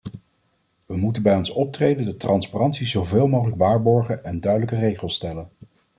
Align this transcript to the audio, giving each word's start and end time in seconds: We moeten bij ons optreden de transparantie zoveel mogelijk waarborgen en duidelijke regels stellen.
We 0.85 0.97
moeten 0.97 1.23
bij 1.23 1.35
ons 1.35 1.49
optreden 1.49 2.05
de 2.05 2.17
transparantie 2.17 2.87
zoveel 2.87 3.27
mogelijk 3.27 3.57
waarborgen 3.57 4.23
en 4.23 4.39
duidelijke 4.39 4.75
regels 4.75 5.13
stellen. 5.13 5.49